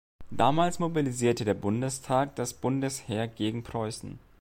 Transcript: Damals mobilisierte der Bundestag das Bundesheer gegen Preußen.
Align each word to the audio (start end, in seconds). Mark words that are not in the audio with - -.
Damals 0.31 0.79
mobilisierte 0.79 1.45
der 1.45 1.53
Bundestag 1.53 2.35
das 2.35 2.55
Bundesheer 2.55 3.27
gegen 3.27 3.61
Preußen. 3.61 4.17